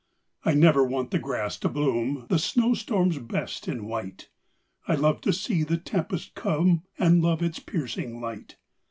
[0.43, 4.29] I never want the grass to bloom: The snowstorm's best in white.
[4.87, 8.57] I love to see the tempest come And love its piercing light.